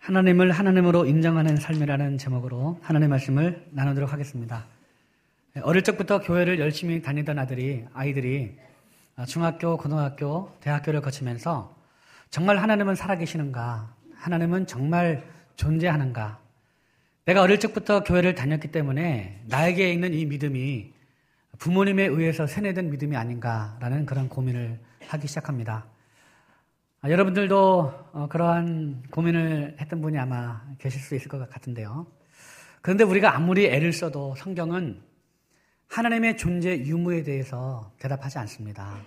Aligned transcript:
하나님을 0.00 0.50
하나님으로 0.50 1.04
인정하는 1.04 1.56
삶이라는 1.56 2.16
제목으로 2.16 2.78
하나님의 2.82 3.10
말씀을 3.10 3.66
나누도록 3.70 4.10
하겠습니다. 4.10 4.64
어릴 5.62 5.82
적부터 5.82 6.20
교회를 6.22 6.58
열심히 6.58 7.02
다니던 7.02 7.38
아들이, 7.38 7.84
아이들이 7.92 8.56
중학교, 9.26 9.76
고등학교, 9.76 10.56
대학교를 10.60 11.02
거치면서 11.02 11.76
정말 12.30 12.56
하나님은 12.56 12.94
살아계시는가? 12.94 13.94
하나님은 14.14 14.66
정말 14.66 15.22
존재하는가? 15.56 16.40
내가 17.26 17.42
어릴 17.42 17.60
적부터 17.60 18.02
교회를 18.02 18.34
다녔기 18.34 18.68
때문에 18.68 19.42
나에게 19.48 19.92
있는 19.92 20.14
이 20.14 20.24
믿음이 20.24 20.94
부모님에 21.58 22.04
의해서 22.04 22.46
세뇌된 22.46 22.90
믿음이 22.90 23.16
아닌가라는 23.16 24.06
그런 24.06 24.30
고민을 24.30 24.78
하기 25.08 25.28
시작합니다. 25.28 25.84
아, 27.02 27.08
여러분들도 27.08 28.08
어, 28.12 28.28
그러한 28.28 29.04
고민을 29.10 29.76
했던 29.80 30.02
분이 30.02 30.18
아마 30.18 30.60
계실 30.78 31.00
수 31.00 31.14
있을 31.14 31.28
것 31.28 31.48
같은데요. 31.48 32.06
그런데 32.82 33.04
우리가 33.04 33.34
아무리 33.34 33.64
애를 33.64 33.94
써도 33.94 34.34
성경은 34.36 35.00
하나님의 35.88 36.36
존재 36.36 36.76
유무에 36.76 37.22
대해서 37.22 37.90
대답하지 37.98 38.36
않습니다. 38.40 38.98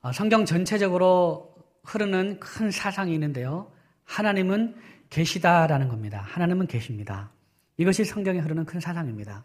어, 0.00 0.10
성경 0.10 0.44
전체적으로 0.44 1.54
흐르는 1.84 2.40
큰 2.40 2.72
사상이 2.72 3.14
있는데요. 3.14 3.70
하나님은 4.04 4.74
계시다라는 5.08 5.86
겁니다. 5.86 6.24
하나님은 6.26 6.66
계십니다. 6.66 7.30
이것이 7.76 8.04
성경에 8.04 8.40
흐르는 8.40 8.64
큰 8.64 8.80
사상입니다. 8.80 9.44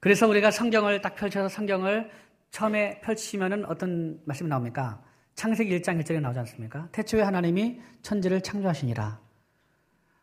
그래서 0.00 0.28
우리가 0.28 0.50
성경을 0.50 1.00
딱 1.00 1.14
펼쳐서 1.14 1.48
성경을 1.48 2.10
처음에 2.50 3.00
펼치면은 3.00 3.64
어떤 3.64 4.20
말씀이 4.26 4.50
나옵니까? 4.50 5.02
창세기 5.34 5.78
1장 5.80 6.00
1절에 6.02 6.20
나오지 6.20 6.38
않습니까? 6.40 6.88
태초에 6.92 7.22
하나님이 7.22 7.80
천지를 8.02 8.40
창조하시니라. 8.40 9.20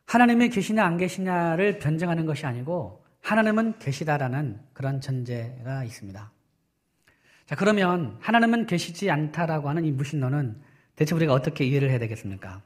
하나님이 0.05 0.49
계시냐 0.49 0.83
안 0.83 0.97
계시냐를 0.97 1.79
변증하는 1.79 2.25
것이 2.25 2.45
아니고 2.45 3.03
하나님은 3.21 3.79
계시다라는 3.79 4.59
그런 4.73 5.01
전제가 5.01 5.83
있습니다. 5.83 6.31
자, 7.45 7.55
그러면 7.55 8.17
하나님은 8.19 8.65
계시지 8.65 9.09
않다라고 9.09 9.69
하는 9.69 9.85
이 9.85 9.91
무신론은 9.91 10.61
대체 10.95 11.15
우리가 11.15 11.33
어떻게 11.33 11.65
이해를 11.65 11.89
해야 11.89 11.99
되겠습니까? 11.99 12.61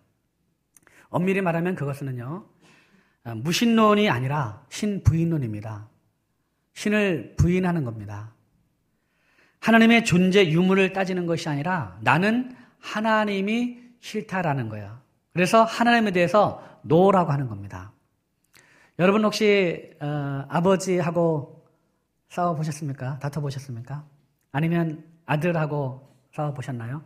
엄밀히 1.09 1.41
말하면 1.41 1.75
그것은요, 1.75 2.45
무신론이 3.35 4.09
아니라 4.09 4.65
신부인론입니다. 4.69 5.87
신을 6.73 7.35
부인하는 7.37 7.83
겁니다. 7.83 8.32
하나님의 9.63 10.03
존재 10.03 10.45
유무를 10.49 10.91
따지는 10.91 11.25
것이 11.25 11.47
아니라 11.47 11.97
나는 12.01 12.53
하나님이 12.81 13.79
싫다라는 14.01 14.67
거예요. 14.67 14.99
그래서 15.31 15.63
하나님에 15.63 16.11
대해서 16.11 16.61
노라고 16.81 17.31
하는 17.31 17.47
겁니다. 17.47 17.93
여러분 18.99 19.23
혹시 19.23 19.89
어, 20.01 20.45
아버지하고 20.49 21.65
싸워 22.27 22.55
보셨습니까? 22.55 23.19
다퉈 23.19 23.39
보셨습니까? 23.39 24.03
아니면 24.51 25.01
아들하고 25.25 26.13
싸워 26.35 26.53
보셨나요? 26.53 27.01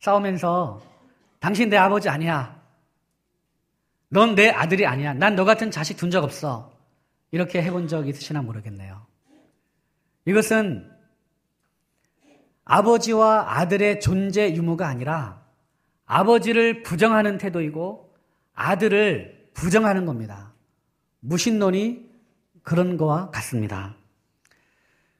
싸우면서 0.00 0.82
당신 1.38 1.68
내 1.68 1.76
아버지 1.76 2.08
아니야. 2.08 2.60
넌 4.10 4.34
내 4.34 4.50
아들이 4.50 4.84
아니야. 4.84 5.14
난 5.14 5.36
너 5.36 5.44
같은 5.44 5.70
자식 5.70 5.96
둔 5.96 6.10
적 6.10 6.24
없어. 6.24 6.72
이렇게 7.30 7.62
해본 7.62 7.86
적 7.86 8.08
있으시나 8.08 8.42
모르겠네요. 8.42 9.06
이것은 10.24 10.97
아버지와 12.68 13.58
아들의 13.58 13.98
존재 14.00 14.54
유무가 14.54 14.88
아니라 14.88 15.42
아버지를 16.04 16.82
부정하는 16.82 17.38
태도이고 17.38 18.14
아들을 18.54 19.50
부정하는 19.54 20.04
겁니다. 20.04 20.52
무신론이 21.20 22.06
그런 22.62 22.98
거와 22.98 23.30
같습니다. 23.30 23.96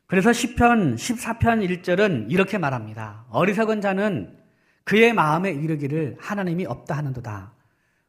그래서 0.07 0.31
10편, 0.31 0.97
14편 0.97 1.83
1절은 1.83 2.31
이렇게 2.31 2.59
말합니다. 2.59 3.25
어리석은 3.31 3.81
자는 3.81 4.37
그의 4.85 5.15
마음에 5.15 5.51
이르기를 5.51 6.17
하나님이 6.21 6.67
없다 6.67 6.97
하는도다. 6.97 7.55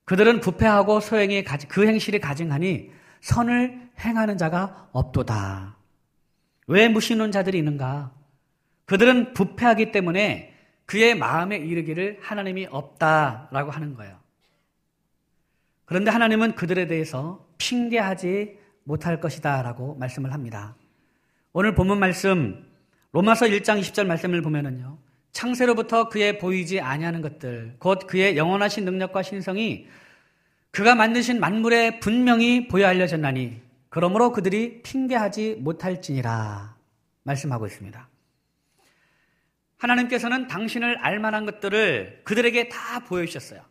그들은 0.03 0.41
부패하고 0.41 0.99
소행이 0.99 1.43
그 1.69 1.87
행실이 1.87 2.19
가증하니 2.19 2.91
선을 3.21 3.89
행하는 3.99 4.37
자가 4.37 4.89
없도다. 4.91 5.77
왜 6.67 6.89
무신론 6.89 7.31
자들이 7.31 7.57
있는가? 7.57 8.18
그들은 8.89 9.33
부패하기 9.33 9.91
때문에 9.91 10.51
그의 10.87 11.13
마음에 11.13 11.57
이르기를 11.57 12.17
하나님이 12.21 12.69
없다라고 12.71 13.69
하는 13.69 13.93
거예요. 13.93 14.17
그런데 15.85 16.09
하나님은 16.09 16.55
그들에 16.55 16.87
대해서 16.87 17.45
핑계하지 17.59 18.57
못할 18.85 19.19
것이다 19.19 19.61
라고 19.61 19.93
말씀을 19.93 20.33
합니다. 20.33 20.75
오늘 21.53 21.75
본문 21.75 21.99
말씀 21.99 22.67
로마서 23.11 23.45
1장 23.45 23.79
20절 23.79 24.07
말씀을 24.07 24.41
보면은요. 24.41 24.97
창세로부터 25.33 26.09
그의 26.09 26.39
보이지 26.39 26.81
아니하는 26.81 27.21
것들 27.21 27.75
곧 27.77 28.07
그의 28.07 28.37
영원하신 28.37 28.85
능력과 28.85 29.21
신성이 29.21 29.87
그가 30.71 30.95
만드신 30.95 31.39
만물에 31.39 31.99
분명히 31.99 32.67
보여 32.67 32.87
알려졌나니 32.87 33.61
그러므로 33.89 34.31
그들이 34.31 34.81
핑계하지 34.81 35.57
못할지니라 35.59 36.75
말씀하고 37.21 37.67
있습니다. 37.67 38.08
하나님께서는 39.79 40.47
당신을 40.47 40.97
알만한 40.99 41.45
것들을 41.45 42.21
그들에게 42.23 42.69
다 42.69 42.99
보여주셨어요. 42.99 43.61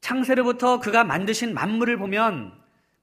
창세로부터 0.00 0.80
그가 0.80 1.02
만드신 1.04 1.54
만물을 1.54 1.96
보면 1.96 2.52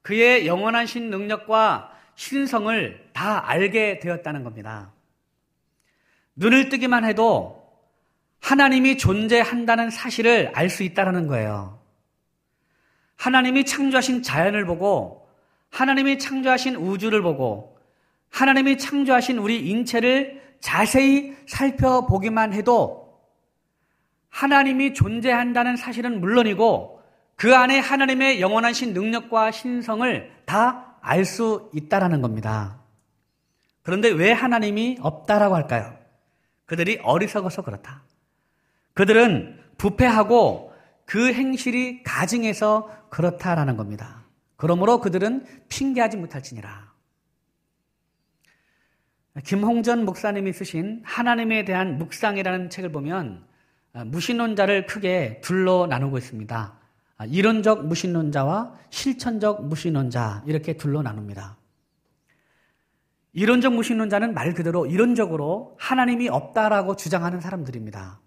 그의 0.02 0.46
영원하신 0.46 1.10
능력과 1.10 1.92
신성을 2.14 3.10
다 3.12 3.48
알게 3.48 3.98
되었다는 3.98 4.44
겁니다. 4.44 4.92
눈을 6.36 6.68
뜨기만 6.68 7.04
해도 7.04 7.66
하나님이 8.40 8.96
존재한다는 8.96 9.90
사실을 9.90 10.52
알 10.54 10.70
수 10.70 10.84
있다는 10.84 11.26
거예요. 11.26 11.80
하나님이 13.16 13.64
창조하신 13.64 14.22
자연을 14.22 14.64
보고 14.66 15.28
하나님이 15.70 16.18
창조하신 16.18 16.76
우주를 16.76 17.22
보고 17.22 17.78
하나님이 18.30 18.78
창조하신 18.78 19.38
우리 19.38 19.68
인체를 19.68 20.45
자세히 20.60 21.36
살펴보기만 21.46 22.52
해도 22.52 23.20
하나님이 24.28 24.94
존재한다는 24.94 25.76
사실은 25.76 26.20
물론이고 26.20 27.00
그 27.36 27.54
안에 27.54 27.78
하나님의 27.78 28.40
영원하신 28.40 28.92
능력과 28.92 29.50
신성을 29.50 30.30
다 30.46 30.86
알 31.06 31.24
수 31.24 31.70
있다라는 31.72 32.20
겁니다. 32.20 32.80
그런데 33.82 34.08
왜 34.08 34.32
하나님이 34.32 34.98
없다라고 35.00 35.54
할까요? 35.54 35.96
그들이 36.64 36.98
어리석어서 37.04 37.62
그렇다. 37.62 38.02
그들은 38.94 39.62
부패하고 39.78 40.72
그 41.04 41.32
행실이 41.32 42.02
가증해서 42.02 42.90
그렇다라는 43.08 43.76
겁니다. 43.76 44.24
그러므로 44.56 45.00
그들은 45.00 45.46
핑계하지 45.68 46.16
못할지니라. 46.16 46.85
김홍전 49.44 50.04
목사님이 50.04 50.52
쓰신 50.52 51.02
하나님에 51.04 51.64
대한 51.64 51.98
묵상이라는 51.98 52.70
책을 52.70 52.90
보면 52.90 53.44
아, 53.92 54.04
무신론자를 54.04 54.86
크게 54.86 55.40
둘로 55.42 55.86
나누고 55.86 56.18
있습니다. 56.18 56.78
아, 57.18 57.24
이론적 57.24 57.86
무신론자와 57.86 58.74
실천적 58.90 59.66
무신론자 59.66 60.42
이렇게 60.46 60.74
둘로 60.74 61.02
나눕니다. 61.02 61.56
이론적 63.32 63.74
무신론자는 63.74 64.32
말 64.32 64.54
그대로 64.54 64.86
이론적으로 64.86 65.76
하나님이 65.78 66.28
없다라고 66.28 66.96
주장하는 66.96 67.40
사람들입니다. 67.40 68.20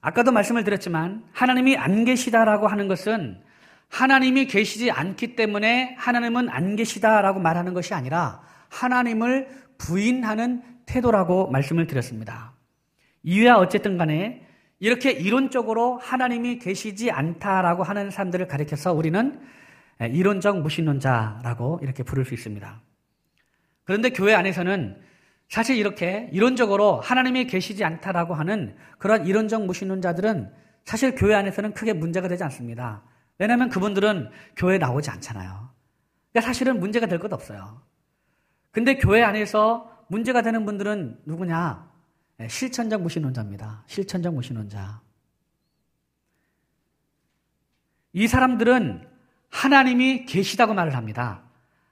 아까도 0.00 0.30
말씀을 0.30 0.62
드렸지만 0.62 1.24
하나님이 1.32 1.76
안 1.76 2.04
계시다라고 2.04 2.68
하는 2.68 2.86
것은 2.86 3.42
하나님이 3.88 4.46
계시지 4.46 4.92
않기 4.92 5.34
때문에 5.34 5.96
하나님은 5.98 6.48
안 6.50 6.76
계시다라고 6.76 7.40
말하는 7.40 7.74
것이 7.74 7.94
아니라 7.94 8.42
하나님을 8.68 9.48
부인하는 9.78 10.62
태도라고 10.86 11.50
말씀을 11.50 11.86
드렸습니다. 11.86 12.52
이유야 13.22 13.54
어쨌든 13.54 13.98
간에 13.98 14.46
이렇게 14.80 15.10
이론적으로 15.10 15.98
하나님이 15.98 16.58
계시지 16.58 17.10
않다라고 17.10 17.82
하는 17.82 18.10
사람들을 18.10 18.46
가리켜서 18.46 18.92
우리는 18.92 19.40
이론적 20.00 20.60
무신론자라고 20.62 21.80
이렇게 21.82 22.02
부를 22.04 22.24
수 22.24 22.34
있습니다. 22.34 22.80
그런데 23.84 24.10
교회 24.10 24.34
안에서는 24.34 25.00
사실 25.48 25.76
이렇게 25.76 26.28
이론적으로 26.32 27.00
하나님이 27.00 27.46
계시지 27.46 27.82
않다라고 27.84 28.34
하는 28.34 28.76
그런 28.98 29.26
이론적 29.26 29.64
무신론자들은 29.64 30.52
사실 30.84 31.14
교회 31.14 31.34
안에서는 31.34 31.72
크게 31.72 31.94
문제가 31.94 32.28
되지 32.28 32.44
않습니다. 32.44 33.02
왜냐하면 33.38 33.68
그분들은 33.68 34.30
교회에 34.56 34.78
나오지 34.78 35.10
않잖아요. 35.10 35.70
그러니까 36.32 36.46
사실은 36.48 36.78
문제가 36.80 37.06
될 37.06 37.18
것 37.18 37.32
없어요. 37.32 37.82
근데 38.70 38.96
교회 38.96 39.22
안에서 39.22 39.90
문제가 40.08 40.42
되는 40.42 40.64
분들은 40.64 41.20
누구냐? 41.24 41.88
네, 42.38 42.48
실천적 42.48 43.02
무신론자입니다. 43.02 43.84
실천적 43.86 44.34
무신론자. 44.34 45.00
이 48.12 48.26
사람들은 48.26 49.08
하나님이 49.50 50.24
계시다고 50.26 50.74
말을 50.74 50.94
합니다. 50.94 51.42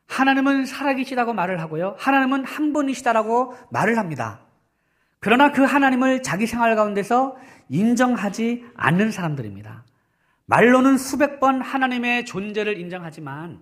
하나님은 0.06 0.66
살아계시다고 0.66 1.32
말을 1.32 1.60
하고요. 1.60 1.96
하나님은 1.98 2.44
한 2.44 2.72
분이시다라고 2.72 3.54
말을 3.70 3.98
합니다. 3.98 4.40
그러나 5.18 5.50
그 5.50 5.62
하나님을 5.62 6.22
자기 6.22 6.46
생활 6.46 6.76
가운데서 6.76 7.36
인정하지 7.68 8.64
않는 8.76 9.10
사람들입니다. 9.10 9.84
말로는 10.44 10.98
수백 10.98 11.40
번 11.40 11.60
하나님의 11.60 12.24
존재를 12.24 12.78
인정하지만 12.78 13.60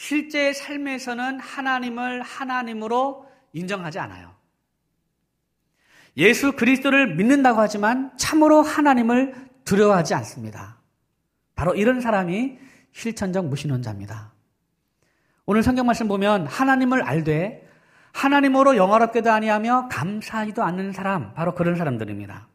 실제 0.00 0.54
삶에서는 0.54 1.40
하나님을 1.40 2.22
하나님으로 2.22 3.28
인정하지 3.52 3.98
않아요. 3.98 4.34
예수 6.16 6.52
그리스도를 6.52 7.16
믿는다고 7.16 7.60
하지만 7.60 8.10
참으로 8.16 8.62
하나님을 8.62 9.34
두려워하지 9.66 10.14
않습니다. 10.14 10.78
바로 11.54 11.74
이런 11.74 12.00
사람이 12.00 12.58
실천적 12.92 13.44
무신론자입니다. 13.48 14.32
오늘 15.44 15.62
성경 15.62 15.84
말씀 15.84 16.08
보면 16.08 16.46
하나님을 16.46 17.02
알되 17.02 17.68
하나님으로 18.12 18.76
영화롭게도 18.76 19.30
아니하며 19.30 19.88
감사하지도 19.92 20.62
않는 20.62 20.92
사람 20.92 21.34
바로 21.34 21.54
그런 21.54 21.76
사람들입니다. 21.76 22.48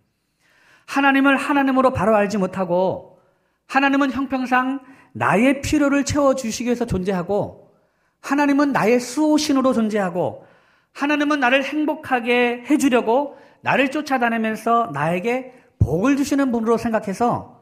하나님을 0.87 1.37
하나님으로 1.37 1.93
바로 1.93 2.15
알지 2.15 2.39
못하고 2.39 3.21
하나님은 3.67 4.13
형평상 4.13 4.95
나의 5.17 5.61
필요를 5.61 6.03
채워 6.03 6.35
주시기 6.35 6.65
위해서 6.65 6.85
존재하고 6.85 7.71
하나님은 8.19 8.73
나의 8.73 8.99
수호신으로 8.99 9.71
존재하고 9.71 10.45
하나님은 10.93 11.39
나를 11.39 11.63
행복하게 11.63 12.65
해주려고 12.69 13.37
나를 13.61 13.91
쫓아다니면서 13.91 14.91
나에게 14.93 15.53
복을 15.79 16.17
주시는 16.17 16.51
분으로 16.51 16.77
생각해서 16.77 17.61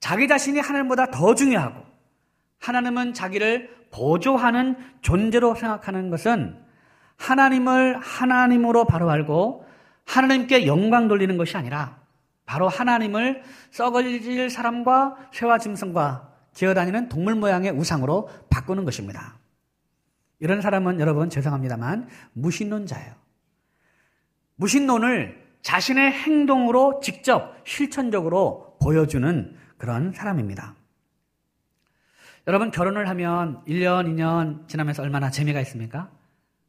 자기 0.00 0.28
자신이 0.28 0.60
하나님보다 0.60 1.06
더 1.06 1.34
중요하고 1.34 1.82
하나님은 2.60 3.14
자기를 3.14 3.70
보조하는 3.90 4.76
존재로 5.00 5.54
생각하는 5.54 6.10
것은 6.10 6.58
하나님을 7.16 7.98
하나님으로 8.00 8.84
바로 8.84 9.10
알고 9.10 9.66
하나님께 10.04 10.66
영광 10.66 11.08
돌리는 11.08 11.38
것이 11.38 11.56
아니라 11.56 11.96
바로 12.44 12.68
하나님을 12.68 13.42
썩어질 13.70 14.50
사람과 14.50 15.16
새와 15.32 15.58
짐승과 15.58 16.31
기어다니는 16.54 17.08
동물 17.08 17.34
모양의 17.34 17.72
우상으로 17.72 18.28
바꾸는 18.50 18.84
것입니다. 18.84 19.38
이런 20.38 20.60
사람은 20.60 21.00
여러분 21.00 21.30
죄송합니다만 21.30 22.08
무신론자예요. 22.32 23.14
무신론을 24.56 25.40
자신의 25.62 26.12
행동으로 26.12 27.00
직접 27.00 27.54
실천적으로 27.64 28.76
보여주는 28.82 29.56
그런 29.78 30.12
사람입니다. 30.12 30.74
여러분 32.48 32.72
결혼을 32.72 33.08
하면 33.08 33.62
1년, 33.66 34.06
2년 34.06 34.66
지나면서 34.66 35.02
얼마나 35.02 35.30
재미가 35.30 35.60
있습니까? 35.60 36.10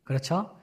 그렇죠? 0.03 0.55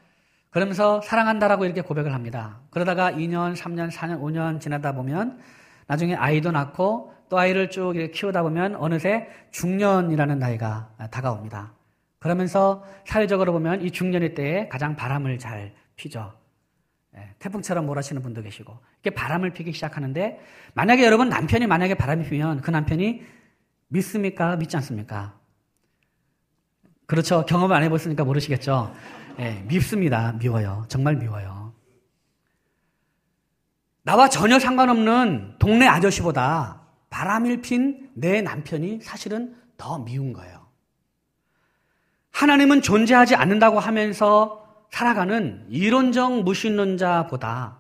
그러면서 0.50 1.00
사랑한다라고 1.00 1.64
이렇게 1.64 1.80
고백을 1.80 2.14
합니다. 2.14 2.60
그러다가 2.70 3.10
2년, 3.10 3.56
3년, 3.56 3.90
4년, 3.90 4.20
5년 4.20 4.60
지나다 4.60 4.92
보면 4.94 5.40
나중에 5.86 6.14
아이도 6.14 6.52
낳고 6.52 7.12
또 7.30 7.38
아이를 7.38 7.70
쭉 7.70 7.94
키우다 8.12 8.42
보면 8.42 8.74
어느새 8.74 9.28
중년이라는 9.52 10.38
나이가 10.40 10.90
다가옵니다. 11.12 11.72
그러면서 12.18 12.84
사회적으로 13.06 13.52
보면 13.52 13.82
이 13.82 13.90
중년의 13.92 14.34
때에 14.34 14.68
가장 14.68 14.96
바람을 14.96 15.38
잘 15.38 15.72
피죠. 15.94 16.34
예, 17.16 17.30
태풍처럼 17.38 17.86
몰아치는 17.86 18.20
분도 18.22 18.42
계시고 18.42 18.76
이렇게 19.02 19.14
바람을 19.14 19.50
피기 19.52 19.72
시작하는데 19.72 20.40
만약에 20.74 21.04
여러분 21.04 21.28
남편이 21.28 21.66
만약에 21.66 21.94
바람이 21.94 22.28
피면 22.28 22.60
그 22.60 22.70
남편이 22.70 23.22
믿습니까? 23.88 24.56
믿지 24.56 24.76
않습니까? 24.76 25.38
그렇죠. 27.06 27.44
경험 27.46 27.72
안 27.72 27.82
해봤으니까 27.84 28.24
모르시겠죠. 28.24 28.92
예, 29.38 29.64
밉습니다. 29.68 30.32
미워요. 30.32 30.84
정말 30.88 31.16
미워요. 31.16 31.72
나와 34.02 34.28
전혀 34.28 34.58
상관없는 34.58 35.58
동네 35.58 35.86
아저씨보다 35.86 36.79
바람을 37.10 37.60
핀내 37.60 38.42
남편이 38.42 39.00
사실은 39.02 39.54
더 39.76 39.98
미운 39.98 40.32
거예요. 40.32 40.66
하나님은 42.30 42.80
존재하지 42.82 43.34
않는다고 43.34 43.80
하면서 43.80 44.66
살아가는 44.90 45.66
이론적 45.68 46.42
무신론자보다 46.42 47.78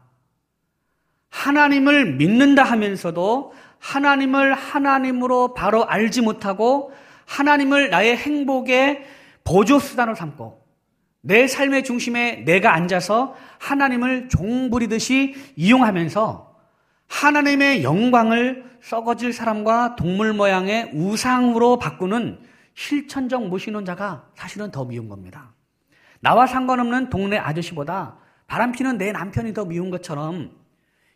하나님을 1.30 2.14
믿는다 2.16 2.64
하면서도 2.64 3.54
하나님을 3.78 4.54
하나님으로 4.54 5.54
바로 5.54 5.86
알지 5.88 6.20
못하고 6.20 6.92
하나님을 7.26 7.90
나의 7.90 8.16
행복의 8.16 9.04
보조수단으로 9.44 10.14
삼고 10.14 10.60
내 11.22 11.46
삶의 11.46 11.84
중심에 11.84 12.42
내가 12.44 12.74
앉아서 12.74 13.36
하나님을 13.58 14.28
종부리듯이 14.28 15.34
이용하면서 15.56 16.56
하나님의 17.08 17.82
영광을 17.82 18.69
썩어질 18.82 19.32
사람과 19.32 19.96
동물 19.96 20.32
모양의 20.32 20.90
우상으로 20.94 21.78
바꾸는 21.78 22.40
실천적 22.74 23.48
무신론자가 23.48 24.30
사실은 24.34 24.70
더 24.70 24.84
미운 24.84 25.08
겁니다. 25.08 25.54
나와 26.20 26.46
상관없는 26.46 27.10
동네 27.10 27.38
아저씨보다 27.38 28.16
바람피는 28.46 28.98
내 28.98 29.12
남편이 29.12 29.54
더 29.54 29.64
미운 29.64 29.90
것처럼 29.90 30.52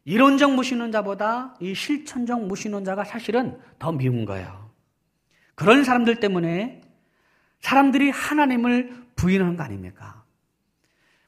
이론적 0.04 0.54
무신론자보다 0.54 1.56
이 1.60 1.74
실천적 1.74 2.46
무신론자가 2.46 3.04
사실은 3.04 3.58
더 3.78 3.92
미운 3.92 4.24
거예요. 4.24 4.70
그런 5.54 5.84
사람들 5.84 6.20
때문에 6.20 6.82
사람들이 7.60 8.10
하나님을 8.10 9.04
부인하는 9.16 9.56
거 9.56 9.62
아닙니까? 9.62 10.22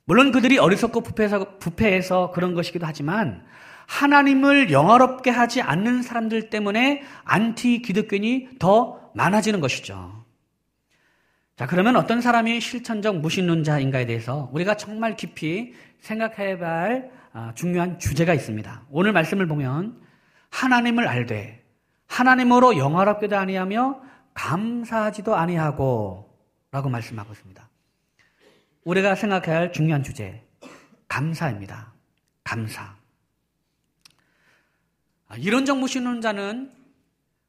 물론 0.04 0.30
그들이 0.30 0.58
어리석고 0.58 1.00
부패해서, 1.00 1.58
부패해서 1.58 2.30
그런 2.32 2.54
것이기도 2.54 2.86
하지만 2.86 3.44
하나님을 3.86 4.70
영화롭게 4.70 5.30
하지 5.30 5.62
않는 5.62 6.02
사람들 6.02 6.50
때문에 6.50 7.02
안티 7.24 7.82
기독교인이 7.82 8.58
더 8.58 9.10
많아지는 9.14 9.60
것이죠. 9.60 10.24
자, 11.56 11.66
그러면 11.66 11.96
어떤 11.96 12.20
사람이 12.20 12.60
실천적 12.60 13.20
무신론자인가에 13.20 14.06
대해서 14.06 14.50
우리가 14.52 14.76
정말 14.76 15.16
깊이 15.16 15.74
생각해 16.00 16.58
봐야 16.58 16.80
할 16.82 17.10
아, 17.32 17.52
중요한 17.54 17.98
주제가 17.98 18.34
있습니다. 18.34 18.82
오늘 18.90 19.12
말씀을 19.12 19.46
보면 19.46 20.00
하나님을 20.50 21.06
알되 21.06 21.62
하나님으로 22.06 22.78
영화롭게도 22.78 23.36
아니하며 23.36 24.00
감사하지도 24.34 25.34
아니하고 25.34 26.34
라고 26.70 26.88
말씀하고 26.88 27.32
있습니다. 27.32 27.68
우리가 28.84 29.14
생각해야 29.14 29.56
할 29.56 29.72
중요한 29.72 30.02
주제 30.02 30.42
감사입니다. 31.08 31.92
감사. 32.44 32.95
아, 35.28 35.36
이론적 35.36 35.78
무신론자는 35.78 36.72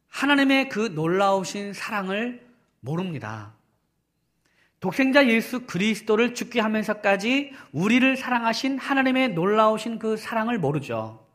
하나님의 0.07 0.69
그 0.69 0.79
놀라우신 0.79 1.74
사랑을 1.74 2.46
모릅니다. 2.79 3.53
독생자 4.79 5.27
예수 5.27 5.65
그리스도를 5.65 6.34
죽게 6.36 6.60
하면서까지 6.60 7.51
우리를 7.72 8.15
사랑하신 8.15 8.77
하나님의 8.77 9.34
놀라우신 9.34 10.00
그 10.00 10.17
사랑을 10.17 10.60
모르죠. 10.60 11.25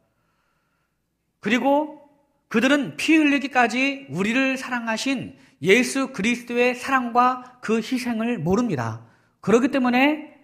그리고 1.41 2.09
그들은 2.49 2.97
피 2.97 3.17
흘리기까지 3.17 4.07
우리를 4.11 4.57
사랑하신 4.57 5.37
예수 5.63 6.13
그리스도의 6.13 6.75
사랑과 6.75 7.59
그 7.61 7.79
희생을 7.79 8.39
모릅니다. 8.39 9.05
그렇기 9.41 9.69
때문에 9.69 10.41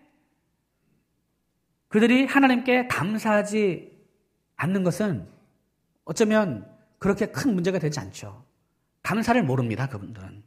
그들이 1.88 2.26
하나님께 2.26 2.88
감사하지 2.88 3.92
않는 4.56 4.84
것은 4.84 5.37
어쩌면 6.08 6.66
그렇게 6.98 7.26
큰 7.26 7.54
문제가 7.54 7.78
되지 7.78 8.00
않죠. 8.00 8.42
감사를 9.02 9.42
모릅니다, 9.42 9.88
그분들은. 9.88 10.42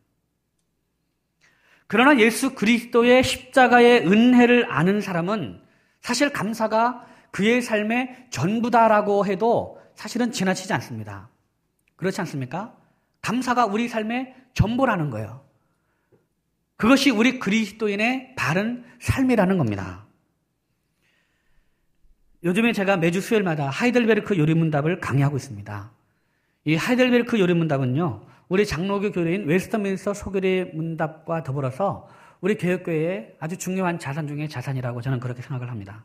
그러나 1.86 2.20
예수 2.20 2.56
그리스도의 2.56 3.24
십자가의 3.24 4.08
은혜를 4.08 4.72
아는 4.72 5.01
사람은 5.01 5.62
사실 6.01 6.34
감사가 6.34 7.06
그의 7.30 7.62
삶의 7.62 8.27
전부다라고 8.32 9.27
해도 9.27 9.80
사실은 9.94 10.32
지나치지 10.32 10.74
않습니다. 10.74 11.30
그렇지 11.96 12.20
않습니까? 12.22 12.75
감사가 13.22 13.68
우리 13.68 13.88
삶의 13.88 14.34
전부라는 14.56 15.12
거예요. 15.12 15.46
그것이 16.75 17.12
우리 17.12 17.38
그리스도인의 17.38 18.34
바른 18.36 18.84
삶이라는 19.00 19.60
겁니다. 19.60 20.08
요즘에 22.43 22.74
제가 22.74 22.98
매주 22.98 23.21
수요일마다 23.21 23.69
하이델베르크 23.69 24.38
요리문답을 24.38 25.00
강의하고 25.00 25.38
있습니다. 25.38 25.91
이 26.65 26.75
하이델베르크 26.75 27.39
요리문답은요, 27.39 28.25
우리 28.50 28.65
장로교 28.65 29.12
교회인 29.12 29.45
웨스터민스터 29.45 30.13
소교리 30.13 30.71
문답과 30.74 31.43
더불어서 31.43 32.10
우리 32.41 32.55
교회교회의 32.55 33.36
아주 33.39 33.57
중요한 33.57 34.00
자산 34.00 34.27
중의 34.27 34.50
자산이라고 34.50 35.01
저는 35.01 35.19
그렇게 35.19 35.41
생각을 35.43 35.69
합니다. 35.69 36.03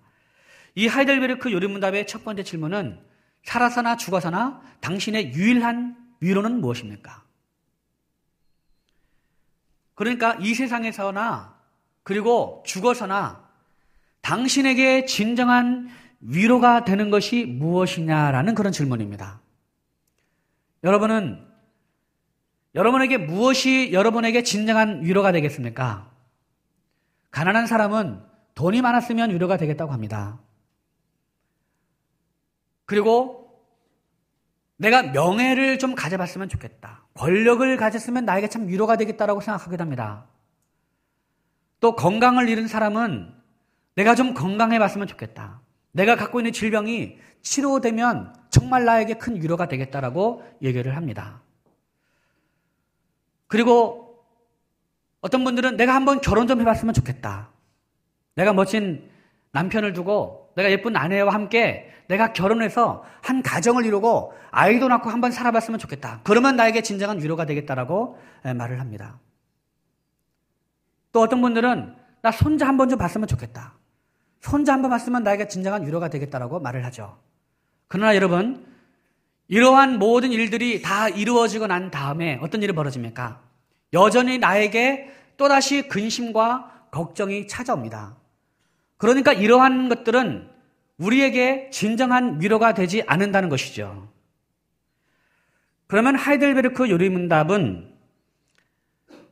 이 0.75 0.87
하이델베르크 0.87 1.51
요리문답의 1.51 2.07
첫 2.07 2.23
번째 2.23 2.43
질문은 2.43 3.01
살아서나 3.43 3.97
죽어서나 3.97 4.61
당신의 4.81 5.33
유일한 5.33 5.97
위로는 6.21 6.61
무엇입니까? 6.61 7.23
그러니까 9.95 10.37
이 10.41 10.53
세상에서나 10.53 11.57
그리고 12.03 12.63
죽어서나 12.67 13.49
당신에게 14.21 15.07
진정한 15.07 15.89
위로가 16.21 16.85
되는 16.85 17.11
것이 17.11 17.45
무엇이냐라는 17.45 18.55
그런 18.55 18.73
질문입니다. 18.73 19.41
여러분은 20.85 21.47
여러분에게 22.75 23.19
무엇이 23.19 23.93
여러분에게 23.93 24.43
진정한 24.43 25.03
위로가 25.03 25.33
되겠습니까? 25.33 26.11
가난한 27.31 27.67
사람은 27.67 28.23
돈이 28.55 28.83
많았으면 28.83 29.31
위로가 29.31 29.57
되겠다고 29.57 29.93
합니다. 29.93 30.41
그리고 32.85 33.47
내가 34.77 35.03
명예를 35.03 35.79
좀 35.79 35.95
가져봤으면 35.95 36.49
좋겠다. 36.49 37.07
권력을 37.15 37.77
가졌으면 37.77 38.25
나에게 38.25 38.49
참 38.49 38.69
위로가 38.69 38.97
되겠다라고 38.97 39.41
생각하게 39.41 39.77
됩니다. 39.77 40.27
또 41.81 41.97
건강을 41.97 42.49
잃은 42.49 42.69
사람은 42.69 43.35
내가 43.95 44.15
좀 44.15 44.35
건강해 44.35 44.79
봤으면 44.79 45.07
좋겠다. 45.07 45.61
내가 45.97 46.15
갖고 46.15 46.41
있는 46.41 46.53
질병이 46.53 47.19
치료되면 47.41 48.35
정말 48.51 48.85
나에게 48.85 49.15
큰 49.15 49.41
위로가 49.41 49.67
되겠다라고 49.67 50.45
얘기를 50.61 50.95
합니다. 50.95 51.41
그리고 53.47 54.23
어떤 55.23 55.43
분들은 55.43 55.79
내가 55.79 55.95
한번 55.95 56.21
결혼 56.21 56.47
좀 56.47 56.61
해봤으면 56.61 56.93
좋겠다. 56.93 57.49
내가 58.35 58.53
멋진 58.53 59.11
남편을 59.53 59.95
두고 59.95 60.53
내가 60.55 60.71
예쁜 60.71 60.97
아내와 60.97 61.33
함께 61.33 61.91
내가 62.09 62.35
결혼해서 62.35 63.03
한 63.23 63.43
가정을 63.43 63.87
이루고 63.87 64.35
아이도 64.51 64.89
낳고 64.89 65.09
한번 65.09 65.33
살아봤으면 65.33 65.79
좋겠다. 65.79 66.21
그러면 66.25 66.57
나에게 66.57 66.83
진정한 66.83 67.23
위로가 67.23 67.47
되겠다라고 67.47 68.19
말을 68.43 68.81
합니다. 68.81 69.19
또 71.13 71.23
어떤 71.23 71.41
분들은 71.41 71.97
나 72.21 72.31
손자 72.31 72.69
한번 72.69 72.91
좀 72.91 72.99
봤으면 72.99 73.27
좋겠다. 73.27 73.76
손자 74.47 74.73
한번 74.73 74.91
봤으면 74.91 75.25
나에게 75.25 75.49
진정한 75.49 75.85
위로가 75.85 76.09
되겠다라고 76.09 76.61
말을 76.61 76.85
하죠. 76.87 77.19
그러나 77.89 78.15
여러분, 78.15 78.65
이러한 79.49 79.99
모든 79.99 80.31
일들이 80.31 80.83
다 80.83 81.09
이루어지고 81.09 81.67
난 81.67 81.91
다음에 81.91 82.39
어떤 82.41 82.63
일이 82.63 82.73
벌어집니까? 82.73 83.43
여전히 83.93 84.39
나에게 84.39 85.11
또다시 85.37 85.89
근심과 85.89 86.89
걱정이 86.93 87.49
찾아옵니다. 87.49 88.17
그러니까 88.99 89.33
이러한 89.33 89.89
것들은 89.89 90.49
우리에게 90.99 91.71
진정한 91.71 92.41
위로가 92.41 92.73
되지 92.73 93.03
않는다는 93.07 93.49
것이죠. 93.49 94.09
그러면 95.89 96.15
하이델베르크 96.15 96.89
요리문답은 96.89 97.93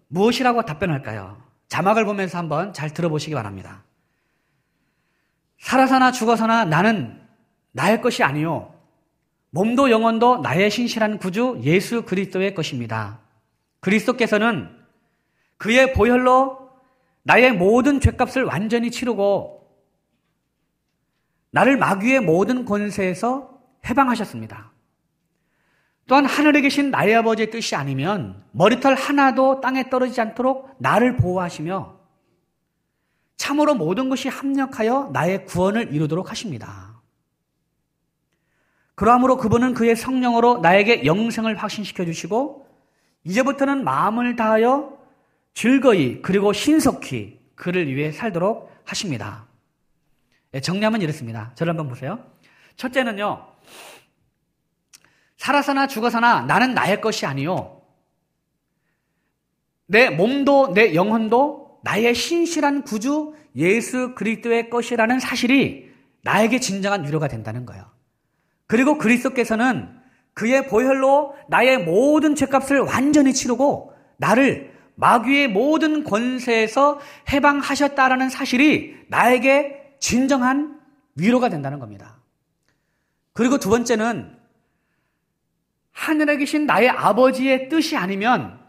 무엇이라고 0.09 0.63
답변할까요? 0.63 1.41
자막을 1.69 2.05
보면서 2.05 2.37
한번 2.39 2.73
잘 2.73 2.93
들어보시기 2.93 3.35
바랍니다. 3.35 3.84
살아서나 5.59 6.13
죽어서나 6.13 6.65
나는 6.65 7.21
나의 7.73 8.01
것이 8.01 8.23
아니요. 8.23 8.75
몸도 9.51 9.91
영혼도 9.91 10.39
나의 10.39 10.71
신실한 10.71 11.19
구주 11.19 11.61
예수 11.63 12.03
그리스도의 12.03 12.55
것입니다. 12.55 13.21
그리스도께서는 13.81 14.69
그의 15.57 15.93
보혈로 15.93 16.71
나의 17.23 17.53
모든 17.53 18.01
죄값을 18.01 18.45
완전히 18.45 18.91
치르고 18.91 19.65
나를 21.51 21.77
마귀의 21.77 22.21
모든 22.21 22.65
권세에서 22.65 23.61
해방하셨습니다. 23.89 24.73
또한 26.07 26.27
하늘에 26.27 26.61
계신 26.61 26.91
나의 26.91 27.15
아버지의 27.15 27.51
뜻이 27.51 27.77
아니면 27.77 28.45
머리털 28.53 28.95
하나도 28.95 29.61
땅에 29.61 29.89
떨어지지 29.89 30.21
않도록 30.21 30.75
나를 30.79 31.17
보호하시며 31.17 32.04
참으로 33.45 33.75
모든 33.75 34.09
것이 34.09 34.31
합력하여 34.31 35.11
나의 35.13 35.45
구원을 35.45 35.93
이루도록 35.93 36.31
하십니다. 36.31 36.95
그러므로 38.95 39.37
그분은 39.37 39.75
그의 39.75 39.97
성령으로 39.97 40.61
나에게 40.61 41.05
영생을 41.05 41.57
확신시켜 41.57 42.07
주시고 42.07 42.67
이제부터는 43.25 43.85
마음을 43.85 44.37
다하여 44.37 44.97
즐거이 45.53 46.23
그리고 46.23 46.55
신속히 46.55 47.39
그를 47.55 47.95
위해 47.95 48.13
살도록 48.13 48.73
하십니다. 48.87 49.47
예, 50.55 50.61
정리하면 50.61 51.03
이렇습니다. 51.03 51.53
저를 51.55 51.73
한번 51.73 51.89
보세요. 51.89 52.25
첫째는요. 52.77 53.47
살아서나 55.37 55.87
죽어서나 55.87 56.43
나는 56.43 56.73
나의 56.73 57.03
것이 57.03 57.27
아니요. 57.27 57.83
내 59.85 60.09
몸도 60.09 60.73
내 60.73 60.95
영혼도 60.95 61.64
나의 61.85 62.15
신실한 62.15 62.83
구주 62.83 63.35
예수 63.57 64.15
그리스도의 64.15 64.71
것이라는 64.71 65.21
사실이 65.21 65.93
나에게 66.23 66.59
진정한 66.59 67.05
위로가 67.05 67.29
된다는 67.29 67.67
거예요. 67.67 67.85
그리고 68.67 68.97
그리스도께서는 68.97 69.91
그의 70.33 70.67
보혈로 70.67 71.37
나의 71.49 71.85
모든 71.85 72.35
죄값을 72.35 72.81
완전히 72.81 73.35
치르고 73.35 73.93
나를 74.17 74.73
마귀의 74.95 75.49
모든 75.49 76.05
권세에서 76.05 77.01
해방하셨다라는 77.31 78.31
사실이 78.31 78.97
나에게 79.09 79.97
진정한 80.01 80.81
위로가 81.17 81.51
된다는 81.51 81.79
겁니다. 81.79 82.17
그리고 83.35 83.59
두 83.59 83.69
번째는 83.69 84.39
하늘에 85.93 86.39
계신 86.39 86.65
나의 86.65 86.89
아버지의 86.89 87.69
뜻이 87.69 87.97
아니면 87.97 88.64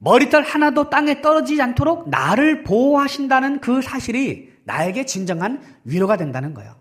머리털 0.00 0.42
하나도 0.42 0.88
땅에 0.88 1.20
떨어지지 1.20 1.60
않도록 1.60 2.08
나를 2.08 2.64
보호하신다는 2.64 3.60
그 3.60 3.82
사실이 3.82 4.50
나에게 4.64 5.04
진정한 5.04 5.62
위로가 5.84 6.16
된다는 6.16 6.54
거예요. 6.54 6.74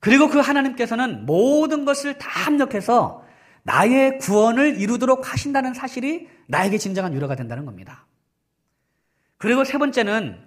그리고 0.00 0.28
그 0.28 0.38
하나님께서는 0.38 1.26
모든 1.26 1.84
것을 1.84 2.16
다 2.16 2.28
합력해서 2.46 3.24
나의 3.62 4.18
구원을 4.18 4.80
이루도록 4.80 5.30
하신다는 5.30 5.74
사실이 5.74 6.28
나에게 6.46 6.78
진정한 6.78 7.12
위로가 7.12 7.36
된다는 7.36 7.66
겁니다. 7.66 8.06
그리고 9.36 9.64
세 9.64 9.76
번째는 9.76 10.40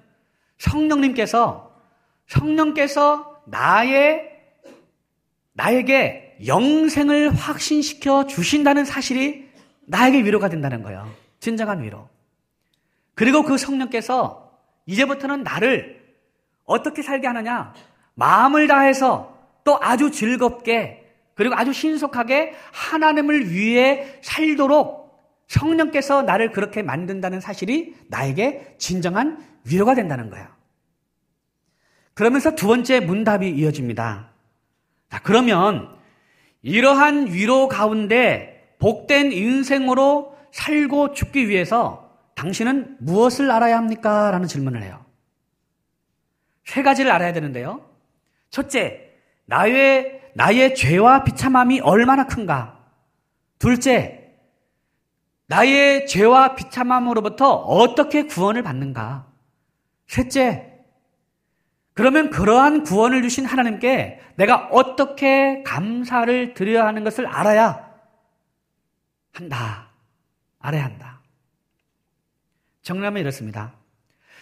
성령님께서 0.58 1.76
성령께서 2.28 3.44
나의 3.46 4.32
나에게 5.54 6.38
영생을 6.48 7.30
확신시켜 7.36 8.26
주신다는 8.26 8.84
사실이 8.84 9.48
나에게 9.86 10.24
위로가 10.24 10.50
된다는 10.50 10.82
거예요. 10.82 11.23
진정한 11.44 11.84
위로. 11.84 12.08
그리고 13.16 13.44
그 13.44 13.58
성령께서 13.58 14.58
이제부터는 14.86 15.44
나를 15.44 16.02
어떻게 16.64 17.02
살게 17.02 17.28
하느냐? 17.28 17.74
마음을 18.16 18.68
다해서 18.68 19.38
또 19.66 19.78
아주 19.82 20.10
즐겁게 20.10 21.04
그리고 21.36 21.56
아주 21.56 21.74
신속하게 21.74 22.54
하나님을 22.72 23.52
위해 23.52 24.20
살도록 24.22 25.04
성령께서 25.48 26.22
나를 26.22 26.52
그렇게 26.52 26.82
만든다는 26.82 27.42
사실이 27.42 27.96
나에게 28.08 28.76
진정한 28.78 29.44
위로가 29.66 29.96
된다는 29.96 30.30
거예요. 30.30 30.48
그러면서 32.14 32.56
두 32.56 32.68
번째 32.68 33.02
문답이 33.02 33.50
이어집니다. 33.50 34.30
자, 35.10 35.20
그러면 35.24 35.94
이러한 36.62 37.28
위로 37.28 37.68
가운데 37.68 38.76
복된 38.80 39.34
인생으로 39.34 40.33
살고 40.54 41.14
죽기 41.14 41.50
위해서 41.50 42.12
당신은 42.36 42.98
무엇을 43.00 43.50
알아야 43.52 43.78
합니까? 43.78 44.32
라는 44.32 44.48
질문을 44.48 44.84
해요. 44.84 45.04
세 46.64 46.84
가지를 46.84 47.12
알아야 47.12 47.34
되는데요. 47.34 47.90
첫째, 48.50 49.12
나의, 49.46 50.22
나의 50.36 50.76
죄와 50.76 51.24
비참함이 51.24 51.82
얼마나 51.82 52.28
큰가? 52.28 52.80
둘째, 53.58 54.32
나의 55.48 56.06
죄와 56.08 56.56
비참함으로부터 56.56 57.54
어떻게 57.56 58.24
구원을 58.24 58.62
받는가? 58.62 59.28
셋째, 60.08 60.72
그러면 61.96 62.30
그러한 62.30 62.84
구원을 62.84 63.24
주신 63.24 63.46
하나님께 63.46 64.20
내가 64.36 64.68
어떻게 64.72 65.64
감사를 65.64 66.54
드려야 66.54 66.86
하는 66.86 67.04
것을 67.04 67.26
알아야 67.26 67.92
한다. 69.32 69.93
알아야 70.64 70.86
한다. 70.86 71.20
정리하면 72.82 73.22
이렇습니다. 73.22 73.74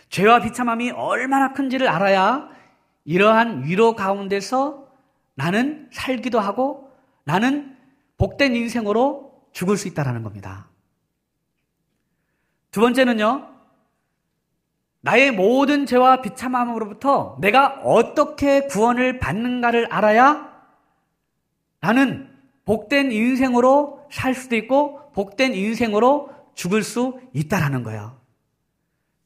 죄와 0.10 0.42
비참함이 0.42 0.92
얼마나 0.92 1.52
큰지를 1.54 1.88
알아야 1.88 2.50
이러한 3.06 3.66
위로 3.66 3.96
가운데서 3.96 4.88
나는 5.36 5.90
살기도 5.92 6.40
하고 6.40 6.92
나는 7.24 7.76
복된 8.18 8.56
인생으로 8.56 9.48
죽을 9.52 9.78
수 9.78 9.88
있다라는 9.88 10.24
겁니다. 10.24 10.68
두 12.70 12.82
번째는요. 12.82 13.50
나의 15.02 15.32
모든 15.32 15.88
죄와 15.88 16.22
비참함으로부터 16.22 17.38
내가 17.42 17.82
어떻게 17.84 18.68
구원을 18.68 19.18
받는가를 19.18 19.92
알아야 19.92 20.52
나는 21.80 22.30
복된 22.66 23.12
인생으로 23.12 24.08
살 24.12 24.36
수도 24.36 24.56
있고 24.56 25.01
복된 25.14 25.54
인생으로 25.54 26.30
죽을 26.54 26.84
수 26.84 27.20
있다라는 27.34 27.84
거예요. 27.84 28.20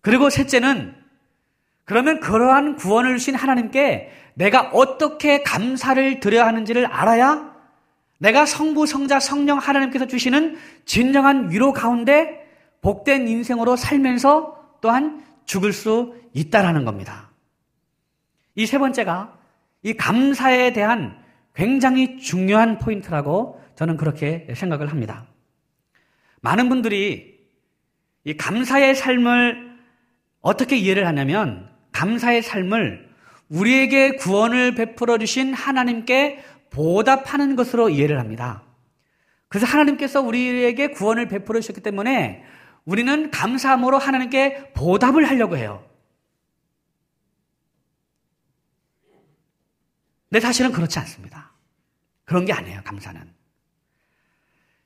그리고 0.01 0.30
셋째는 0.30 0.96
그러면 1.84 2.20
그러한 2.20 2.75
구원을 2.75 3.18
주신 3.18 3.36
하나님께 3.36 4.12
내가 4.36 4.70
어떻게 4.74 5.44
감사를 5.44 6.20
드려야 6.20 6.46
하는지를 6.48 6.86
알아야 6.88 7.54
내가 8.18 8.46
성부, 8.46 8.86
성자, 8.86 9.20
성령 9.20 9.58
하나님께서 9.58 10.08
주시는 10.08 10.58
진정한 10.86 11.51
위로 11.51 11.74
가운데 11.74 12.46
복된 12.82 13.27
인생으로 13.27 13.75
살면서 13.75 14.77
또한 14.82 15.24
죽을 15.46 15.74
수 15.74 16.15
있다라는 16.34 16.86
겁니다. 16.86 17.30
이 18.56 18.65
세 18.65 18.77
번째가 18.77 19.38
이 19.84 19.94
감사에 19.94 20.74
대한 20.74 21.18
굉장히 21.54 22.18
중요한 22.18 22.80
포인트라고 22.80 23.62
저는 23.75 23.98
그렇게 23.98 24.48
생각을 24.56 24.92
합니다. 24.92 25.25
많은 26.45 26.69
분들이 26.69 27.39
이 28.23 28.37
감사의 28.37 28.93
삶을 28.93 29.79
어떻게 30.41 30.77
이해를 30.77 31.07
하냐면 31.07 31.71
감사의 31.91 32.43
삶을 32.43 33.09
우리에게 33.49 34.11
구원을 34.17 34.75
베풀어 34.75 35.17
주신 35.17 35.55
하나님께 35.55 36.43
보답하는 36.69 37.55
것으로 37.55 37.89
이해를 37.89 38.19
합니다. 38.19 38.63
그래서 39.47 39.65
하나님께서 39.65 40.21
우리에게 40.21 40.89
구원을 40.89 41.27
베풀어 41.29 41.61
주셨기 41.61 41.81
때문에 41.81 42.43
우리는 42.85 43.31
감사함으로 43.31 43.97
하나님께 43.97 44.73
보답을 44.73 45.27
하려고 45.27 45.57
해요. 45.57 45.83
근데 50.29 50.39
사실은 50.41 50.71
그렇지 50.71 50.99
않습니다. 50.99 51.53
그런 52.23 52.45
게 52.45 52.53
아니에요, 52.53 52.81
감사는. 52.83 53.44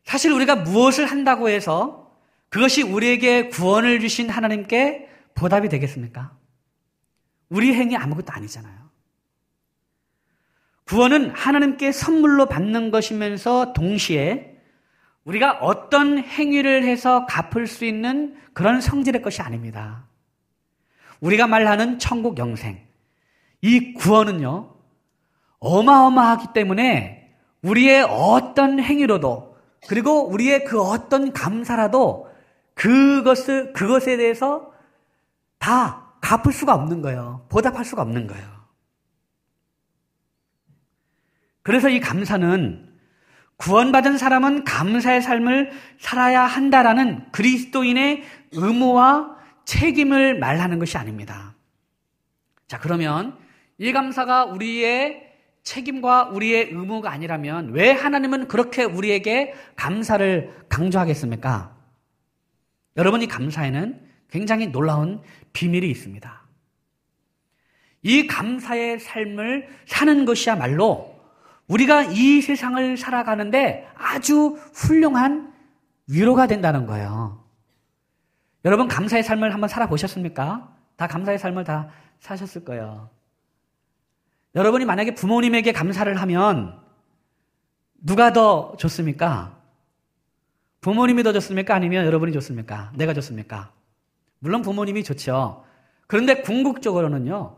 사실 0.10 0.32
우리가 0.32 0.56
무엇을 0.56 1.06
한다고 1.06 1.50
해서 1.50 2.12
그것이 2.50 2.82
우리에게 2.82 3.50
구원을 3.50 4.00
주신 4.00 4.28
하나님께 4.28 5.08
보답이 5.36 5.70
되겠습니까? 5.70 6.36
우리 7.50 7.76
행위 7.76 7.96
아무것도 7.96 8.34
아니잖아요. 8.34 8.90
구원은 10.86 11.30
하나님께 11.30 11.92
선물로 11.92 12.48
받는 12.48 12.90
것이면서 12.90 13.74
동시에 13.74 14.58
우리가 15.26 15.60
어떤 15.62 16.18
행위를 16.18 16.86
해서 16.86 17.28
갚을 17.28 17.68
수 17.68 17.86
있는 17.86 18.36
그런 18.54 18.82
성질의 18.82 19.22
것이 19.22 19.44
아닙니다. 19.44 20.08
우리가 21.20 21.46
말하는 21.46 22.00
천국 22.00 22.40
영생. 22.40 22.84
이 23.62 23.94
구원은요, 23.94 24.74
어마어마하기 25.60 26.48
때문에 26.56 27.32
우리의 27.62 28.08
어떤 28.10 28.80
행위로도 28.80 29.49
그리고 29.88 30.28
우리의 30.30 30.66
그 30.66 30.82
어떤 30.82 31.32
감사라도 31.34 32.30
그것을, 32.74 33.74
그것에 33.74 34.18
대해서 34.18 34.74
다 35.58 36.14
갚을 36.22 36.54
수가 36.54 36.74
없는 36.74 37.02
거예요. 37.02 37.46
보답할 37.50 37.86
수가 37.86 38.02
없는 38.02 38.28
거예요. 38.28 38.48
그래서 41.62 41.90
이 41.90 42.00
감사는 42.00 42.90
구원받은 43.58 44.18
사람은 44.18 44.64
감사의 44.64 45.22
삶을 45.22 45.72
살아야 46.00 46.44
한다라는 46.44 47.32
그리스도인의 47.32 48.24
의무와 48.54 49.38
책임을 49.66 50.40
말하는 50.40 50.80
것이 50.80 50.98
아닙니다. 50.98 51.54
자, 52.68 52.80
그러면 52.80 53.38
이 53.78 53.92
감사가 53.92 54.46
우리의 54.46 55.29
책임과 55.70 56.30
우리의 56.30 56.70
의무가 56.72 57.12
아니라면 57.12 57.74
왜 57.74 57.92
하나님은 57.92 58.48
그렇게 58.48 58.84
우리에게 58.84 59.54
감사를 59.76 60.66
강조하겠습니까? 60.68 61.76
여러분, 62.98 63.22
이 63.22 63.28
감사에는 63.28 64.02
굉장히 64.32 64.68
놀라운 64.72 65.22
비밀이 65.54 65.88
있습니다. 65.92 66.42
이 68.02 68.26
감사의 68.26 69.00
삶을 69.00 69.68
사는 69.86 70.26
것이야말로 70.26 71.16
우리가 71.68 72.04
이 72.04 72.42
세상을 72.42 72.98
살아가는데 72.98 73.88
아주 73.94 74.58
훌륭한 74.74 75.54
위로가 76.08 76.48
된다는 76.48 76.88
거예요. 76.88 77.46
여러분, 78.66 78.88
감사의 78.88 79.22
삶을 79.22 79.54
한번 79.54 79.70
살아보셨습니까? 79.70 80.76
다 80.96 81.08
감사의 81.08 81.38
삶을 81.38 81.64
다 81.64 81.90
사셨을 82.22 82.66
거예요. 82.66 83.19
여러분이 84.56 84.86
만약에 84.86 85.16
부모님에게 85.16 85.72
감사를 85.72 86.14
하면 86.22 86.80
누가 88.02 88.34
더 88.34 88.76
좋습니까? 88.78 89.58
부모님이 90.82 91.24
더 91.24 91.34
좋습니까? 91.34 91.76
아니면 91.76 92.06
여러분이 92.06 92.32
좋습니까? 92.34 92.92
내가 92.96 93.14
좋습니까? 93.14 93.72
물론 94.40 94.62
부모님이 94.62 95.04
좋죠. 95.04 95.64
그런데 96.08 96.42
궁극적으로는요, 96.42 97.58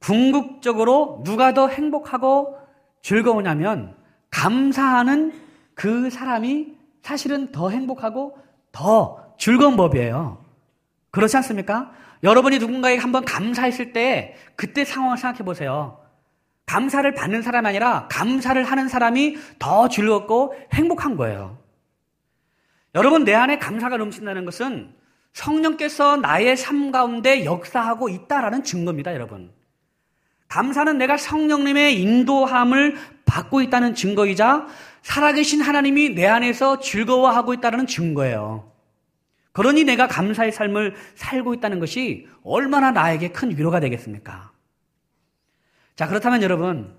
궁극적으로 0.00 1.22
누가 1.24 1.52
더 1.52 1.68
행복하고 1.68 2.58
즐거우냐면, 3.02 3.96
감사하는 4.30 5.32
그 5.74 6.08
사람이 6.10 6.74
사실은 7.02 7.52
더 7.52 7.70
행복하고 7.70 8.38
더 8.72 9.34
즐거운 9.38 9.76
법이에요. 9.76 10.42
그렇지 11.10 11.36
않습니까? 11.38 11.92
여러분이 12.22 12.58
누군가에게 12.58 13.00
한번 13.00 13.24
감사했을 13.24 13.92
때, 13.92 14.36
그때 14.56 14.84
상황을 14.84 15.18
생각해 15.18 15.44
보세요. 15.44 16.03
감사를 16.66 17.12
받는 17.14 17.42
사람이 17.42 17.68
아니라 17.68 18.08
감사를 18.10 18.62
하는 18.64 18.88
사람이 18.88 19.36
더 19.58 19.88
즐겁고 19.88 20.54
행복한 20.72 21.16
거예요. 21.16 21.58
여러분, 22.94 23.24
내 23.24 23.34
안에 23.34 23.58
감사가 23.58 23.96
넘친다는 23.96 24.44
것은 24.44 24.94
성령께서 25.32 26.16
나의 26.16 26.56
삶 26.56 26.90
가운데 26.92 27.44
역사하고 27.44 28.08
있다라는 28.08 28.62
증거입니다, 28.62 29.14
여러분. 29.14 29.52
감사는 30.48 30.96
내가 30.98 31.16
성령님의 31.16 32.00
인도함을 32.00 32.96
받고 33.24 33.60
있다는 33.62 33.94
증거이자 33.94 34.66
살아계신 35.02 35.60
하나님이 35.60 36.10
내 36.10 36.26
안에서 36.26 36.78
즐거워하고 36.78 37.54
있다는 37.54 37.86
증거예요. 37.86 38.70
그러니 39.52 39.84
내가 39.84 40.06
감사의 40.06 40.52
삶을 40.52 40.94
살고 41.16 41.54
있다는 41.54 41.80
것이 41.80 42.28
얼마나 42.44 42.90
나에게 42.90 43.30
큰 43.30 43.50
위로가 43.50 43.80
되겠습니까? 43.80 44.53
자, 45.96 46.06
그렇다면 46.08 46.42
여러분, 46.42 46.98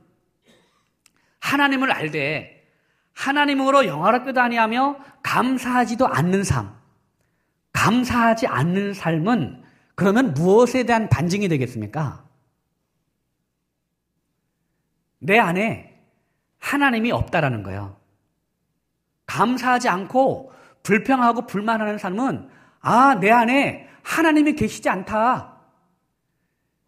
하나님을 1.40 1.92
알되 1.92 2.56
하나님으로 3.14 3.86
영화롭게도 3.86 4.42
아니하며 4.42 4.98
감사하지도 5.24 6.08
않는 6.08 6.44
삶, 6.44 6.74
감사하지 7.74 8.48
않는 8.48 8.94
삶은 8.94 9.64
그러면 9.96 10.34
무엇에 10.34 10.84
대한 10.84 11.10
반증이 11.10 11.48
되겠습니까? 11.48 12.26
내 15.20 15.40
안에 15.40 15.96
하나님이 16.60 17.12
없다라는 17.12 17.64
거예요. 17.64 17.98
감사하지 19.26 19.90
않고 19.90 20.52
불평하고 20.84 21.48
불만하는 21.48 21.98
삶은 21.98 22.50
아, 22.82 23.16
내 23.20 23.32
안에 23.32 23.90
하나님이 24.04 24.54
계시지 24.54 24.88
않다. 24.90 25.55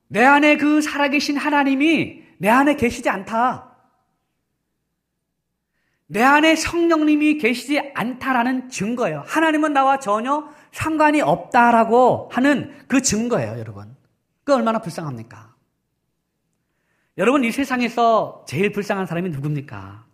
내 0.08 0.24
안에 0.24 0.58
그 0.58 0.82
살아계신 0.82 1.38
하나님이 1.38 2.24
내 2.38 2.50
안에 2.50 2.76
계시지 2.76 3.10
않다. 3.10 3.68
내 6.08 6.24
안에 6.24 6.56
성령님이 6.56 7.38
계시지 7.38 7.92
않다라는 7.94 8.70
증거예요. 8.70 9.24
하나님은 9.26 9.74
나와 9.74 10.00
전혀 10.00 10.50
상관이 10.72 11.22
없다라고 11.22 12.30
하는 12.32 12.74
그 12.88 13.02
증거예요, 13.02 13.60
여러분. 13.60 13.94
그 14.46 14.54
얼마나 14.54 14.80
불쌍합니까? 14.80 15.54
여러분, 17.18 17.44
이 17.44 17.52
세상에서 17.52 18.46
제일 18.48 18.72
불쌍한 18.72 19.06
사람이 19.06 19.30
누굽니까? 19.32 20.06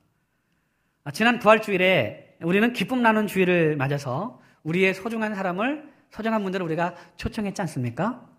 아, 1.03 1.11
지난 1.11 1.37
부활주일에 1.37 2.37
우리는 2.41 2.73
기쁨 2.73 3.03
나눈 3.03 3.27
주일을 3.27 3.75
맞아서 3.75 4.41
우리의 4.63 4.95
소중한 4.95 5.35
사람을, 5.35 5.91
소중한 6.09 6.41
분들을 6.41 6.65
우리가 6.65 6.95
초청했지 7.17 7.61
않습니까? 7.61 8.32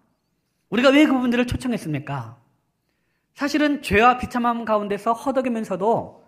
우리가 0.70 0.90
왜 0.90 1.06
그분들을 1.06 1.46
초청했습니까? 1.46 2.36
사실은 3.34 3.82
죄와 3.82 4.18
비참함 4.18 4.64
가운데서 4.64 5.12
허덕이면서도 5.12 6.24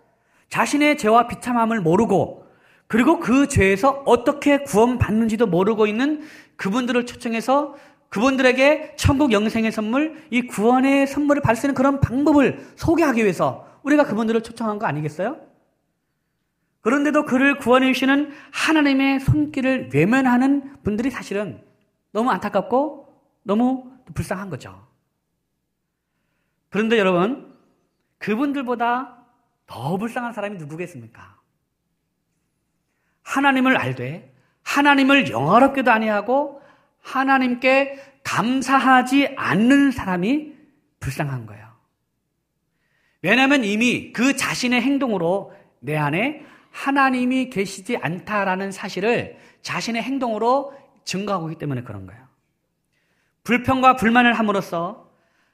자신의 0.49 0.97
죄와 0.97 1.27
비참함을 1.27 1.81
모르고 1.81 2.45
그리고 2.87 3.19
그 3.19 3.47
죄에서 3.47 4.03
어떻게 4.05 4.59
구원받는지도 4.63 5.47
모르고 5.47 5.87
있는 5.87 6.21
그분들을 6.55 7.05
초청해서 7.05 7.75
그분들에게 8.09 8.93
천국 8.95 9.33
영생의 9.33 9.71
선물, 9.73 10.23
이 10.29 10.43
구원의 10.43 11.07
선물을 11.07 11.41
받을 11.41 11.57
수 11.57 11.67
있는 11.67 11.75
그런 11.75 11.99
방법을 11.99 12.65
소개하기 12.77 13.21
위해서 13.21 13.67
우리가 13.83 14.05
그분들을 14.05 14.41
초청한 14.43 14.79
거 14.79 14.85
아니겠어요? 14.85 15.37
그런데도 16.81 17.25
그를 17.25 17.57
구원해 17.57 17.91
주시는 17.91 18.31
하나님의 18.51 19.19
손길을 19.19 19.89
외면하는 19.93 20.77
분들이 20.83 21.09
사실은 21.11 21.61
너무 22.13 22.31
안타깝고 22.31 23.13
너무 23.43 23.91
불쌍한 24.13 24.49
거죠. 24.49 24.87
그런데 26.69 26.97
여러분, 26.97 27.55
그분들보다 28.19 29.25
더 29.65 29.97
불쌍한 29.97 30.33
사람이 30.33 30.57
누구겠습니까? 30.57 31.37
하나님을 33.23 33.77
알되 33.77 34.33
하나님을 34.63 35.29
영화롭게도 35.29 35.91
아니하고 35.91 36.61
하나님께 37.01 38.19
감사하지 38.23 39.35
않는 39.37 39.91
사람이 39.91 40.53
불쌍한 40.99 41.45
거예요. 41.45 41.67
왜냐하면 43.21 43.63
이미 43.63 44.11
그 44.11 44.35
자신의 44.35 44.81
행동으로 44.81 45.53
내 45.79 45.95
안에 45.95 46.45
하나님이 46.71 47.49
계시지 47.49 47.97
않다라는 47.97 48.71
사실을 48.71 49.37
자신의 49.61 50.03
행동으로 50.03 50.73
증거하고 51.05 51.49
있기 51.49 51.59
때문에 51.59 51.83
그런 51.83 52.05
거예요. 52.05 52.26
불평과 53.47 53.95
불만을 53.95 54.33
함으로써 54.33 55.09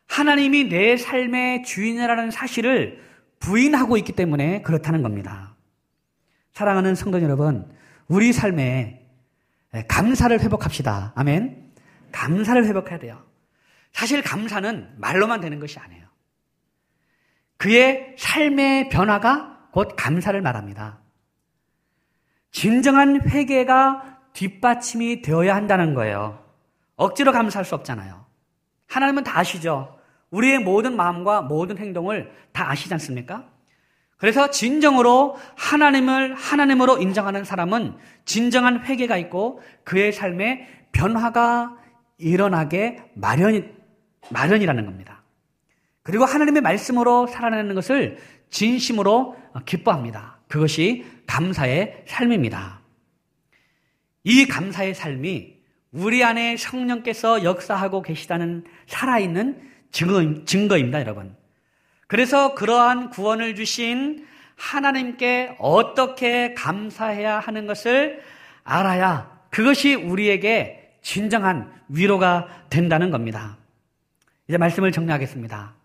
하나님이 0.07 0.63
내 0.67 0.97
삶의 0.97 1.61
주인이라는 1.61 2.31
사실을 2.31 2.99
부인하고 3.37 3.97
있기 3.97 4.13
때문에 4.13 4.63
그렇다는 4.63 5.03
겁니다. 5.03 5.55
사랑하는 6.53 6.95
성도 6.95 7.21
여러분, 7.21 7.71
우리 8.07 8.33
삶에 8.33 9.05
감사를 9.87 10.39
회복합시다. 10.41 11.13
아멘. 11.15 11.71
감사를 12.11 12.65
회복해야 12.65 12.97
돼요. 12.97 13.23
사실 13.91 14.23
감사는 14.23 14.95
말로만 14.97 15.39
되는 15.39 15.59
것이 15.59 15.77
아니에요. 15.77 16.07
그의 17.57 18.15
삶의 18.17 18.89
변화가 18.89 19.67
곧 19.71 19.93
감사를 19.95 20.41
말합니다. 20.41 20.97
진정한 22.49 23.21
회개가 23.29 24.21
뒷받침이 24.33 25.21
되어야 25.21 25.55
한다는 25.55 25.93
거예요. 25.93 26.42
억지로 26.95 27.31
감사할 27.31 27.65
수 27.65 27.75
없잖아요. 27.75 28.25
하나님은 28.87 29.23
다 29.23 29.39
아시죠? 29.39 29.97
우리의 30.29 30.59
모든 30.59 30.95
마음과 30.95 31.43
모든 31.43 31.77
행동을 31.77 32.31
다 32.51 32.69
아시지 32.69 32.93
않습니까? 32.93 33.45
그래서 34.17 34.49
진정으로 34.49 35.37
하나님을 35.57 36.35
하나님으로 36.35 36.99
인정하는 36.99 37.43
사람은 37.43 37.97
진정한 38.25 38.83
회개가 38.85 39.17
있고 39.17 39.61
그의 39.83 40.13
삶에 40.13 40.67
변화가 40.91 41.77
일어나게 42.17 43.03
마련, 43.15 43.75
마련이라는 44.29 44.85
겁니다. 44.85 45.23
그리고 46.03 46.25
하나님의 46.25 46.61
말씀으로 46.61 47.27
살아내는 47.27 47.75
것을 47.75 48.17
진심으로 48.49 49.35
기뻐합니다. 49.65 50.39
그것이 50.47 51.05
감사의 51.27 52.03
삶입니다. 52.07 52.81
이 54.23 54.47
감사의 54.47 54.93
삶이 54.93 55.62
우리 55.93 56.23
안에 56.23 56.57
성령께서 56.57 57.43
역사하고 57.43 58.01
계시다는 58.01 58.65
살아있는 58.87 59.61
증거, 59.91 60.43
증거입니다, 60.43 60.99
여러분. 60.99 61.35
그래서 62.07 62.55
그러한 62.55 63.11
구원을 63.11 63.55
주신 63.55 64.25
하나님께 64.55 65.55
어떻게 65.59 66.53
감사해야 66.55 67.39
하는 67.39 67.67
것을 67.67 68.21
알아야 68.63 69.39
그것이 69.49 69.93
우리에게 69.93 70.97
진정한 71.01 71.71
위로가 71.89 72.47
된다는 72.69 73.11
겁니다. 73.11 73.57
이제 74.47 74.57
말씀을 74.57 74.91
정리하겠습니다. 74.91 75.75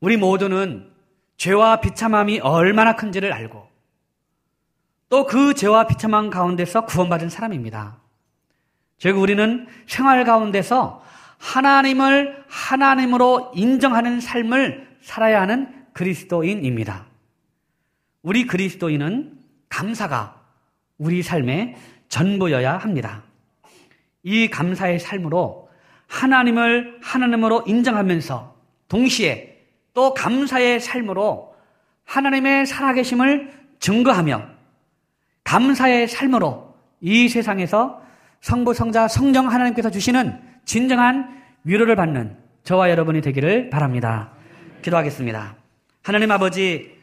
우리 0.00 0.16
모두는 0.16 0.90
죄와 1.38 1.80
비참함이 1.80 2.40
얼마나 2.40 2.94
큰지를 2.94 3.32
알고 3.32 3.66
또 5.08 5.24
그 5.26 5.54
죄와 5.54 5.86
비참함 5.86 6.30
가운데서 6.30 6.84
구원받은 6.84 7.30
사람입니다. 7.30 8.05
즉 8.98 9.18
우리는 9.18 9.66
생활 9.86 10.24
가운데서 10.24 11.04
하나님을 11.38 12.44
하나님으로 12.48 13.52
인정하는 13.54 14.20
삶을 14.20 14.88
살아야 15.02 15.42
하는 15.42 15.86
그리스도인입니다. 15.92 17.06
우리 18.22 18.46
그리스도인은 18.46 19.38
감사가 19.68 20.40
우리 20.98 21.22
삶의 21.22 21.76
전부여야 22.08 22.78
합니다. 22.78 23.22
이 24.22 24.48
감사의 24.48 24.98
삶으로 24.98 25.68
하나님을 26.08 26.98
하나님으로 27.02 27.64
인정하면서 27.66 28.56
동시에 28.88 29.64
또 29.94 30.14
감사의 30.14 30.80
삶으로 30.80 31.54
하나님의 32.04 32.66
살아계심을 32.66 33.52
증거하며 33.78 34.46
감사의 35.44 36.08
삶으로 36.08 36.74
이 37.00 37.28
세상에서 37.28 38.05
성부, 38.40 38.74
성자, 38.74 39.08
성령 39.08 39.50
하나님께서 39.50 39.90
주시는 39.90 40.40
진정한 40.64 41.42
위로를 41.64 41.96
받는 41.96 42.36
저와 42.64 42.90
여러분이 42.90 43.20
되기를 43.20 43.70
바랍니다. 43.70 44.32
기도하겠습니다. 44.82 45.56
하나님 46.02 46.30
아버지, 46.30 46.96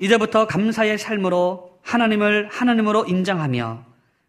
이제부터 0.00 0.46
감사의 0.46 0.98
삶으로 0.98 1.78
하나님을 1.82 2.48
하나님으로 2.50 3.04
인정하며 3.04 3.84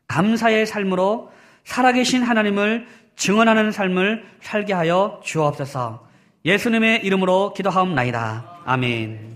감사의 0.07 0.65
삶으로 0.65 1.31
살아계신 1.63 2.23
하나님을 2.23 2.87
증언하는 3.15 3.71
삶을 3.71 4.25
살게 4.41 4.73
하여 4.73 5.21
주옵소서. 5.23 6.07
예수님의 6.45 7.05
이름으로 7.05 7.53
기도하옵나이다. 7.53 8.61
아멘. 8.65 9.33